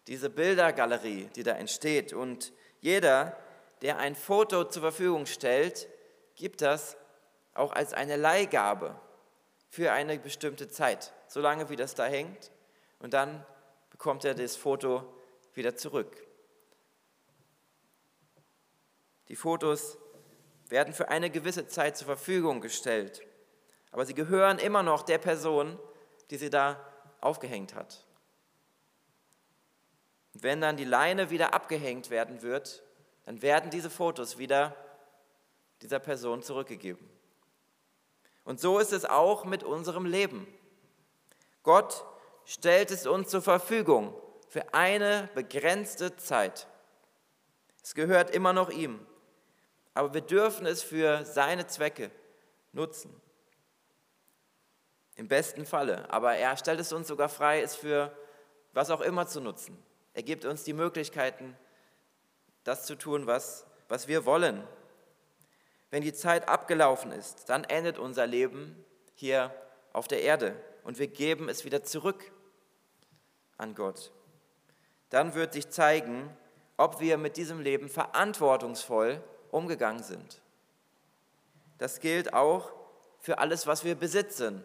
diese 0.07 0.29
Bildergalerie, 0.29 1.29
die 1.35 1.43
da 1.43 1.53
entsteht. 1.53 2.11
Und 2.11 2.51
jeder, 2.81 3.37
der 3.81 3.99
ein 3.99 4.15
Foto 4.15 4.65
zur 4.65 4.81
Verfügung 4.81 5.27
stellt, 5.27 5.87
gibt 6.35 6.61
das 6.61 6.97
auch 7.53 7.71
als 7.71 7.93
eine 7.93 8.17
Leihgabe 8.17 8.99
für 9.69 9.93
eine 9.93 10.19
bestimmte 10.19 10.67
Zeit, 10.67 11.13
solange 11.31 11.69
wie 11.69 11.77
das 11.77 11.95
da 11.95 12.05
hängt. 12.05 12.51
Und 13.00 13.13
dann 13.13 13.45
bekommt 13.89 14.25
er 14.25 14.35
das 14.35 14.57
Foto 14.57 15.13
wieder 15.53 15.77
zurück. 15.77 16.17
Die 19.29 19.38
Fotos 19.38 19.97
werden 20.67 20.93
für 20.93 21.07
eine 21.07 21.29
gewisse 21.29 21.67
Zeit 21.67 21.95
zur 21.95 22.07
Verfügung 22.07 22.59
gestellt, 22.59 23.21
aber 23.91 24.05
sie 24.05 24.13
gehören 24.13 24.59
immer 24.59 24.83
noch 24.83 25.03
der 25.03 25.19
Person, 25.19 25.79
die 26.29 26.38
sie 26.38 26.50
da 26.50 26.85
aufgehängt 27.21 27.75
hat. 27.75 28.05
Und 30.33 30.43
wenn 30.43 30.59
dann 30.59 30.75
die 30.75 30.85
Leine 30.85 31.29
wieder 31.29 31.53
abgehängt 31.53 32.09
werden 32.09 32.41
wird, 32.41 32.83
dann 33.25 33.41
werden 33.41 33.69
diese 33.69 33.89
Fotos 33.89 34.38
wieder 34.38 34.75
dieser 35.81 36.00
Person 36.00 36.43
zurückgegeben. 36.43 37.09
Und 38.43 38.59
so 38.59 38.79
ist 38.79 38.91
es 38.91 39.05
auch 39.05 39.45
mit 39.45 39.63
unserem 39.63 40.05
Leben. 40.05 40.45
Gott 41.63 42.05
stellt 42.45 42.91
es 42.91 43.05
uns 43.05 43.29
zur 43.29 43.41
Verfügung 43.41 44.13
für 44.47 44.73
eine 44.73 45.29
begrenzte 45.35 46.15
Zeit. 46.17 46.67
Es 47.83 47.93
gehört 47.93 48.31
immer 48.31 48.53
noch 48.53 48.69
ihm, 48.69 49.05
aber 49.93 50.13
wir 50.13 50.21
dürfen 50.21 50.65
es 50.65 50.83
für 50.83 51.25
seine 51.25 51.67
Zwecke 51.67 52.11
nutzen. 52.73 53.19
Im 55.15 55.27
besten 55.27 55.65
Falle, 55.65 56.11
aber 56.11 56.35
er 56.35 56.57
stellt 56.57 56.79
es 56.79 56.93
uns 56.93 57.07
sogar 57.07 57.29
frei, 57.29 57.61
es 57.61 57.75
für 57.75 58.15
was 58.73 58.89
auch 58.89 59.01
immer 59.01 59.27
zu 59.27 59.41
nutzen. 59.41 59.81
Er 60.13 60.23
gibt 60.23 60.45
uns 60.45 60.63
die 60.63 60.73
Möglichkeiten, 60.73 61.57
das 62.63 62.85
zu 62.85 62.95
tun, 62.95 63.27
was, 63.27 63.65
was 63.87 64.07
wir 64.07 64.25
wollen. 64.25 64.65
Wenn 65.89 66.03
die 66.03 66.13
Zeit 66.13 66.47
abgelaufen 66.47 67.11
ist, 67.11 67.49
dann 67.49 67.63
endet 67.65 67.99
unser 67.99 68.27
Leben 68.27 68.83
hier 69.13 69.53
auf 69.93 70.07
der 70.07 70.21
Erde. 70.21 70.55
Und 70.83 71.00
wir 71.00 71.07
geben 71.07 71.50
es 71.50 71.65
wieder 71.65 71.83
zurück 71.83 72.31
an 73.57 73.75
Gott. 73.75 74.11
Dann 75.09 75.33
wird 75.35 75.53
sich 75.53 75.69
zeigen, 75.69 76.29
ob 76.77 77.00
wir 77.00 77.17
mit 77.17 77.38
diesem 77.38 77.59
Leben 77.59 77.89
verantwortungsvoll 77.89 79.23
umgegangen 79.51 80.03
sind. 80.03 80.41
Das 81.77 82.00
gilt 82.00 82.33
auch 82.33 82.71
für 83.19 83.38
alles, 83.39 83.67
was 83.67 83.83
wir 83.83 83.95
besitzen. 83.95 84.63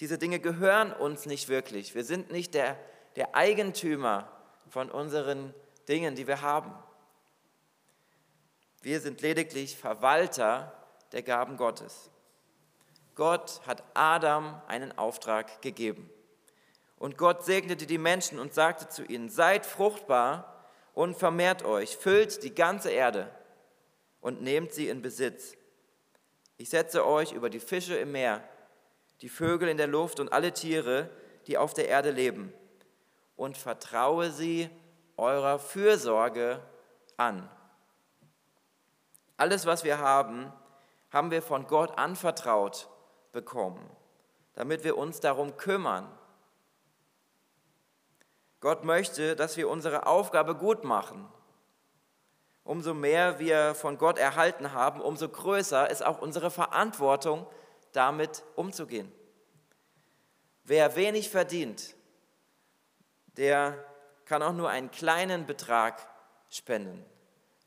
Diese 0.00 0.18
Dinge 0.18 0.40
gehören 0.40 0.92
uns 0.92 1.26
nicht 1.26 1.48
wirklich. 1.48 1.94
Wir 1.94 2.04
sind 2.04 2.30
nicht 2.30 2.54
der, 2.54 2.78
der 3.16 3.34
Eigentümer 3.34 4.28
von 4.68 4.90
unseren 4.90 5.54
Dingen, 5.88 6.16
die 6.16 6.26
wir 6.26 6.42
haben. 6.42 6.74
Wir 8.82 9.00
sind 9.00 9.22
lediglich 9.22 9.76
Verwalter 9.76 10.72
der 11.12 11.22
Gaben 11.22 11.56
Gottes. 11.56 12.10
Gott 13.14 13.60
hat 13.66 13.84
Adam 13.94 14.60
einen 14.66 14.96
Auftrag 14.98 15.62
gegeben. 15.62 16.10
Und 16.96 17.18
Gott 17.18 17.44
segnete 17.44 17.86
die 17.86 17.98
Menschen 17.98 18.38
und 18.38 18.54
sagte 18.54 18.88
zu 18.88 19.04
ihnen, 19.04 19.28
seid 19.28 19.66
fruchtbar 19.66 20.68
und 20.94 21.16
vermehrt 21.16 21.64
euch, 21.64 21.96
füllt 21.96 22.42
die 22.42 22.54
ganze 22.54 22.90
Erde 22.90 23.30
und 24.20 24.42
nehmt 24.42 24.72
sie 24.72 24.88
in 24.88 25.02
Besitz. 25.02 25.56
Ich 26.56 26.70
setze 26.70 27.06
euch 27.06 27.32
über 27.32 27.50
die 27.50 27.60
Fische 27.60 27.96
im 27.96 28.12
Meer, 28.12 28.42
die 29.20 29.28
Vögel 29.28 29.68
in 29.68 29.76
der 29.76 29.86
Luft 29.86 30.20
und 30.20 30.32
alle 30.32 30.52
Tiere, 30.52 31.10
die 31.46 31.58
auf 31.58 31.74
der 31.74 31.88
Erde 31.88 32.10
leben, 32.10 32.52
und 33.36 33.58
vertraue 33.58 34.30
sie 34.30 34.70
eurer 35.16 35.58
Fürsorge 35.58 36.62
an. 37.16 37.50
Alles, 39.36 39.66
was 39.66 39.84
wir 39.84 39.98
haben, 39.98 40.52
haben 41.10 41.30
wir 41.30 41.42
von 41.42 41.66
Gott 41.66 41.98
anvertraut 41.98 42.88
bekommen, 43.34 43.84
damit 44.54 44.84
wir 44.84 44.96
uns 44.96 45.20
darum 45.20 45.58
kümmern. 45.58 46.10
Gott 48.60 48.84
möchte, 48.84 49.36
dass 49.36 49.58
wir 49.58 49.68
unsere 49.68 50.06
Aufgabe 50.06 50.54
gut 50.54 50.84
machen. 50.84 51.28
Umso 52.62 52.94
mehr 52.94 53.38
wir 53.38 53.74
von 53.74 53.98
Gott 53.98 54.18
erhalten 54.18 54.72
haben, 54.72 55.02
umso 55.02 55.28
größer 55.28 55.90
ist 55.90 56.02
auch 56.02 56.22
unsere 56.22 56.50
Verantwortung, 56.50 57.46
damit 57.92 58.42
umzugehen. 58.56 59.12
Wer 60.64 60.96
wenig 60.96 61.28
verdient, 61.28 61.94
der 63.36 63.84
kann 64.24 64.42
auch 64.42 64.54
nur 64.54 64.70
einen 64.70 64.90
kleinen 64.90 65.44
Betrag 65.44 66.08
spenden. 66.48 67.04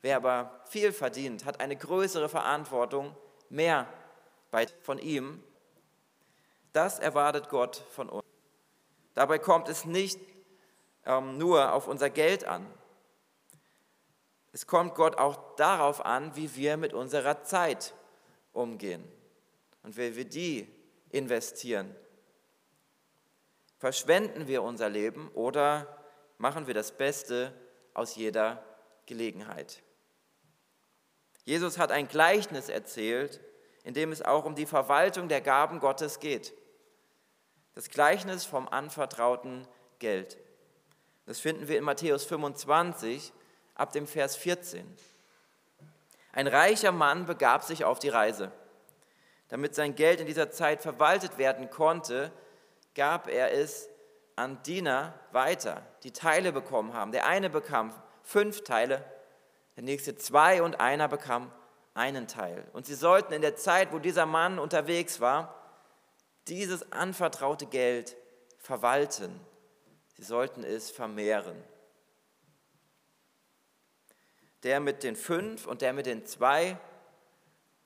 Wer 0.01 0.17
aber 0.17 0.61
viel 0.65 0.91
verdient, 0.91 1.45
hat 1.45 1.59
eine 1.59 1.75
größere 1.75 2.29
Verantwortung, 2.29 3.15
mehr 3.49 3.87
von 4.81 4.97
ihm. 4.97 5.43
Das 6.73 6.99
erwartet 6.99 7.49
Gott 7.49 7.83
von 7.91 8.09
uns. 8.09 8.25
Dabei 9.13 9.39
kommt 9.39 9.67
es 9.67 9.85
nicht 9.85 10.19
ähm, 11.05 11.37
nur 11.37 11.73
auf 11.73 11.87
unser 11.87 12.09
Geld 12.09 12.43
an. 12.43 12.67
Es 14.51 14.67
kommt 14.67 14.95
Gott 14.95 15.17
auch 15.17 15.55
darauf 15.55 16.05
an, 16.05 16.35
wie 16.35 16.55
wir 16.55 16.77
mit 16.77 16.93
unserer 16.93 17.43
Zeit 17.43 17.93
umgehen 18.53 19.03
und 19.83 19.97
wie 19.97 20.15
wir 20.15 20.25
die 20.25 20.67
investieren. 21.09 21.95
Verschwenden 23.77 24.47
wir 24.47 24.63
unser 24.63 24.89
Leben 24.89 25.29
oder 25.33 25.97
machen 26.37 26.67
wir 26.67 26.73
das 26.73 26.91
Beste 26.91 27.53
aus 27.93 28.15
jeder 28.15 28.63
Gelegenheit. 29.05 29.81
Jesus 31.43 31.77
hat 31.77 31.91
ein 31.91 32.07
Gleichnis 32.07 32.69
erzählt, 32.69 33.39
in 33.87 33.93
dem 33.93 34.11
es 34.11 34.21
auch 34.21 34.43
um 34.43 34.53
die 34.53 34.65
Verwaltung 34.65 35.29
der 35.29 35.39
Gaben 35.39 35.79
Gottes 35.79 36.19
geht. 36.19 36.53
Das 37.73 37.89
Gleichnis 37.89 38.43
vom 38.43 38.67
anvertrauten 38.67 39.65
Geld. 39.99 40.37
Das 41.25 41.39
finden 41.39 41.69
wir 41.69 41.77
in 41.77 41.85
Matthäus 41.85 42.25
25 42.25 43.31
ab 43.75 43.93
dem 43.93 44.05
Vers 44.05 44.35
14. 44.35 44.85
Ein 46.33 46.47
reicher 46.47 46.91
Mann 46.91 47.27
begab 47.27 47.63
sich 47.63 47.85
auf 47.85 47.97
die 47.99 48.09
Reise. 48.09 48.51
Damit 49.47 49.73
sein 49.73 49.95
Geld 49.95 50.19
in 50.19 50.27
dieser 50.27 50.51
Zeit 50.51 50.81
verwaltet 50.81 51.37
werden 51.37 51.69
konnte, 51.69 52.33
gab 52.93 53.29
er 53.29 53.53
es 53.53 53.87
an 54.35 54.61
Diener 54.63 55.17
weiter, 55.31 55.81
die 56.03 56.11
Teile 56.11 56.51
bekommen 56.51 56.93
haben. 56.93 57.13
Der 57.13 57.25
eine 57.25 57.49
bekam 57.49 57.93
fünf 58.21 58.65
Teile, 58.65 59.01
der 59.77 59.83
nächste 59.83 60.17
zwei 60.17 60.61
und 60.61 60.81
einer 60.81 61.07
bekam 61.07 61.53
einen 61.97 62.27
Teil. 62.27 62.65
Und 62.73 62.85
sie 62.85 62.95
sollten 62.95 63.33
in 63.33 63.41
der 63.41 63.55
Zeit, 63.55 63.91
wo 63.91 63.99
dieser 63.99 64.25
Mann 64.25 64.59
unterwegs 64.59 65.19
war, 65.19 65.53
dieses 66.47 66.91
anvertraute 66.91 67.65
Geld 67.65 68.15
verwalten. 68.59 69.39
Sie 70.13 70.23
sollten 70.23 70.63
es 70.63 70.89
vermehren. 70.89 71.61
Der 74.63 74.79
mit 74.79 75.03
den 75.03 75.15
fünf 75.15 75.67
und 75.67 75.81
der 75.81 75.93
mit 75.93 76.05
den 76.05 76.25
zwei, 76.25 76.77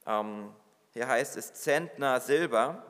ähm, 0.05 0.53
hier 0.91 1.07
heißt 1.07 1.37
es 1.37 1.53
Zentner 1.53 2.19
Silber, 2.19 2.85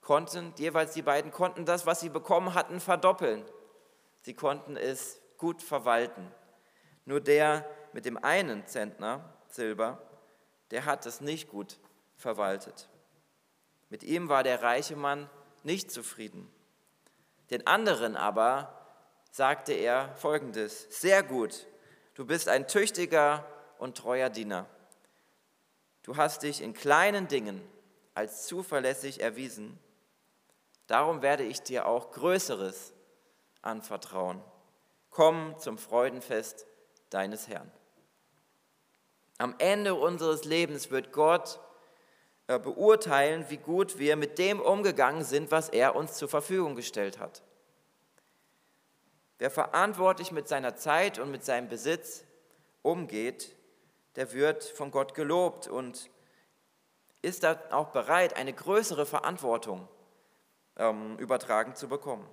konnten, 0.00 0.54
jeweils 0.58 0.94
die 0.94 1.02
beiden 1.02 1.30
konnten 1.30 1.64
das, 1.64 1.86
was 1.86 2.00
sie 2.00 2.08
bekommen 2.08 2.54
hatten, 2.54 2.80
verdoppeln. 2.80 3.44
Sie 4.22 4.34
konnten 4.34 4.76
es 4.76 5.20
gut 5.36 5.62
verwalten. 5.62 6.32
Nur 7.04 7.20
der 7.20 7.64
mit 7.92 8.04
dem 8.04 8.16
einen 8.22 8.66
Zentner 8.66 9.24
Silber, 9.48 10.02
der 10.70 10.84
hat 10.84 11.06
es 11.06 11.20
nicht 11.20 11.48
gut 11.48 11.78
verwaltet. 12.16 12.88
Mit 13.90 14.02
ihm 14.02 14.28
war 14.28 14.42
der 14.42 14.62
reiche 14.62 14.96
Mann 14.96 15.28
nicht 15.62 15.90
zufrieden. 15.90 16.50
Den 17.50 17.66
anderen 17.66 18.16
aber 18.16 18.74
sagte 19.30 19.72
er 19.72 20.14
folgendes, 20.16 20.86
sehr 20.90 21.22
gut, 21.22 21.66
du 22.14 22.26
bist 22.26 22.48
ein 22.48 22.68
tüchtiger 22.68 23.46
und 23.78 23.96
treuer 23.96 24.30
Diener. 24.30 24.66
Du 26.02 26.16
hast 26.16 26.42
dich 26.42 26.60
in 26.60 26.74
kleinen 26.74 27.28
Dingen 27.28 27.62
als 28.14 28.46
zuverlässig 28.46 29.20
erwiesen 29.20 29.78
Darum 30.88 31.20
werde 31.20 31.44
ich 31.44 31.60
dir 31.62 31.86
auch 31.86 32.10
Größeres 32.10 32.94
anvertrauen. 33.62 34.42
Komm 35.10 35.56
zum 35.58 35.76
Freudenfest 35.78 36.66
deines 37.10 37.46
Herrn. 37.46 37.70
Am 39.38 39.54
Ende 39.58 39.94
unseres 39.94 40.44
Lebens 40.44 40.90
wird 40.90 41.12
Gott 41.12 41.60
äh, 42.48 42.58
beurteilen, 42.58 43.46
wie 43.48 43.56
gut 43.56 43.98
wir 43.98 44.16
mit 44.16 44.38
dem 44.38 44.60
umgegangen 44.60 45.24
sind, 45.24 45.50
was 45.50 45.68
er 45.68 45.94
uns 45.94 46.14
zur 46.14 46.28
Verfügung 46.28 46.74
gestellt 46.74 47.18
hat. 47.18 47.42
Wer 49.38 49.50
verantwortlich 49.50 50.32
mit 50.32 50.48
seiner 50.48 50.74
Zeit 50.74 51.20
und 51.20 51.30
mit 51.30 51.44
seinem 51.44 51.68
Besitz 51.68 52.24
umgeht, 52.82 53.54
der 54.16 54.32
wird 54.32 54.64
von 54.64 54.90
Gott 54.90 55.14
gelobt 55.14 55.68
und 55.68 56.10
ist 57.22 57.44
dann 57.44 57.58
auch 57.70 57.88
bereit, 57.88 58.36
eine 58.36 58.52
größere 58.52 59.06
Verantwortung 59.06 59.86
ähm, 60.76 61.16
übertragen 61.18 61.76
zu 61.76 61.88
bekommen. 61.88 62.28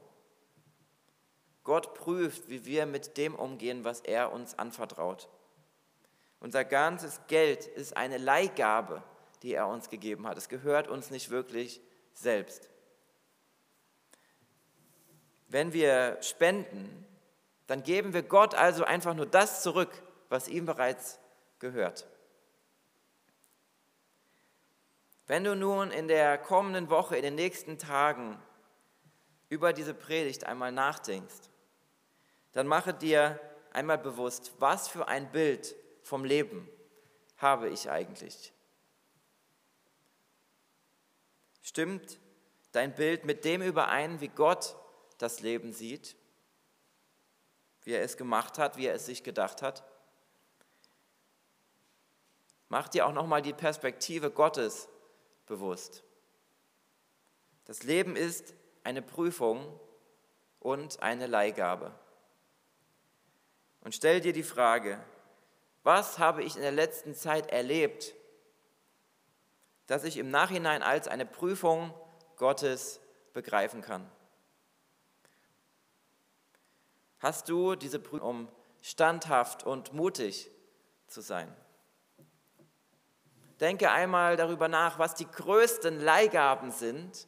Gott 1.64 1.94
prüft, 1.94 2.50
wie 2.50 2.66
wir 2.66 2.86
mit 2.86 3.18
dem 3.18 3.36
umgehen, 3.36 3.84
was 3.84 4.00
er 4.00 4.32
uns 4.32 4.58
anvertraut. 4.58 5.30
Unser 6.46 6.64
ganzes 6.64 7.22
Geld 7.26 7.66
ist 7.66 7.98
eine 7.98 8.20
Leihgabe, 8.20 9.02
die 9.42 9.56
er 9.56 9.68
uns 9.68 9.90
gegeben 9.90 10.28
hat. 10.28 10.38
Es 10.38 10.48
gehört 10.48 10.88
uns 10.88 11.10
nicht 11.10 11.32
wirklich 11.32 11.82
selbst. 12.14 12.70
Wenn 15.48 15.74
wir 15.74 16.20
spenden, 16.22 17.04
dann 17.66 17.82
geben 17.82 18.14
wir 18.14 18.22
Gott 18.22 18.54
also 18.54 18.84
einfach 18.84 19.16
nur 19.16 19.26
das 19.26 19.64
zurück, 19.64 19.90
was 20.30 20.48
ihm 20.48 20.68
bereits 20.68 21.18
gehört. 21.58 22.06
Wenn 25.26 25.46
du 25.46 25.56
nun 25.56 25.90
in 25.90 26.08
der 26.08 26.38
kommenden 26.38 26.92
Woche, 26.92 27.18
in 27.18 27.24
den 27.24 27.34
nächsten 27.34 27.80
Tagen 27.80 28.40
über 29.50 29.74
diese 29.74 29.96
Predigt 29.96 30.44
einmal 30.44 30.72
nachdenkst, 30.72 31.50
dann 32.52 32.68
mache 32.68 32.94
dir 32.94 33.40
einmal 33.74 33.98
bewusst, 33.98 34.54
was 34.60 34.88
für 34.88 35.08
ein 35.08 35.32
Bild 35.32 35.76
vom 36.06 36.24
Leben 36.24 36.70
habe 37.38 37.68
ich 37.70 37.90
eigentlich. 37.90 38.54
Stimmt 41.64 42.20
dein 42.74 42.94
Bild 42.94 43.26
mit 43.26 43.44
dem 43.44 43.64
überein, 43.64 44.22
wie 44.22 44.28
Gott 44.28 44.76
das 45.18 45.40
Leben 45.40 45.74
sieht, 45.74 46.16
wie 47.82 47.94
er 47.94 48.04
es 48.04 48.18
gemacht 48.18 48.60
hat, 48.60 48.78
wie 48.78 48.86
er 48.86 48.94
es 48.94 49.08
sich 49.08 49.24
gedacht 49.24 49.64
hat? 49.64 49.84
Mach 52.70 52.88
dir 52.88 53.08
auch 53.08 53.14
nochmal 53.14 53.42
die 53.42 53.54
Perspektive 53.54 54.30
Gottes 54.30 54.88
bewusst. 55.48 56.04
Das 57.66 57.82
Leben 57.82 58.16
ist 58.16 58.54
eine 58.84 59.02
Prüfung 59.02 59.80
und 60.60 61.02
eine 61.02 61.26
Leihgabe. 61.26 61.98
Und 63.82 63.96
stell 63.96 64.22
dir 64.22 64.34
die 64.34 64.44
Frage, 64.44 65.04
was 65.86 66.18
habe 66.18 66.44
ich 66.44 66.56
in 66.56 66.64
der 66.64 66.72
letzten 66.72 67.14
Zeit 67.14 67.52
erlebt, 67.52 68.16
das 69.86 70.04
ich 70.04 70.18
im 70.18 70.32
Nachhinein 70.32 70.82
als 70.82 71.08
eine 71.08 71.28
Prüfung 71.28 71.94
Gottes 72.38 73.00
begreifen 73.34 73.82
kann. 73.82 74.10
Hast 77.20 77.50
du 77.50 77.76
diese 77.76 78.00
Prüfung, 78.00 78.28
um 78.28 78.50
standhaft 78.82 79.64
und 79.64 79.94
mutig 79.94 80.50
zu 81.06 81.22
sein? 81.22 81.56
Denke 83.60 83.92
einmal 83.92 84.38
darüber 84.38 84.68
nach, 84.68 84.98
was 84.98 85.14
die 85.14 85.30
größten 85.30 86.02
Leihgaben 86.02 86.72
sind, 86.72 87.28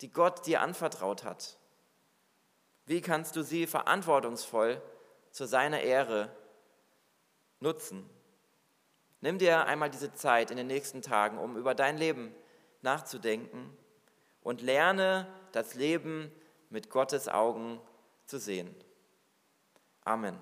die 0.00 0.10
Gott 0.10 0.46
dir 0.46 0.62
anvertraut 0.62 1.22
hat. 1.22 1.58
Wie 2.86 3.00
kannst 3.00 3.36
du 3.36 3.42
sie 3.42 3.68
verantwortungsvoll 3.68 4.82
zu 5.30 5.46
seiner 5.46 5.80
Ehre 5.80 6.34
nutzen? 7.60 8.08
Nimm 9.20 9.38
dir 9.38 9.66
einmal 9.66 9.90
diese 9.90 10.12
Zeit 10.12 10.50
in 10.50 10.56
den 10.56 10.66
nächsten 10.66 11.00
Tagen, 11.00 11.38
um 11.38 11.56
über 11.56 11.74
dein 11.74 11.96
Leben 11.96 12.34
nachzudenken 12.82 13.74
und 14.42 14.60
lerne 14.60 15.26
das 15.52 15.74
Leben 15.74 16.30
mit 16.68 16.90
Gottes 16.90 17.28
Augen 17.28 17.80
zu 18.26 18.38
sehen. 18.38 18.74
Amen. 20.04 20.38